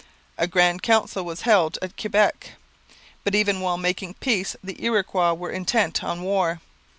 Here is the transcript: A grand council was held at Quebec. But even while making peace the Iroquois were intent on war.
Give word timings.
A 0.35 0.47
grand 0.47 0.81
council 0.81 1.23
was 1.23 1.41
held 1.41 1.77
at 1.79 1.95
Quebec. 1.95 2.53
But 3.23 3.35
even 3.35 3.61
while 3.61 3.77
making 3.77 4.15
peace 4.15 4.55
the 4.63 4.83
Iroquois 4.83 5.33
were 5.33 5.51
intent 5.51 6.03
on 6.03 6.23
war. 6.23 6.59